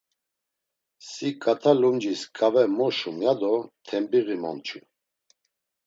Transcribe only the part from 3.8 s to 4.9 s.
tembiği momçu.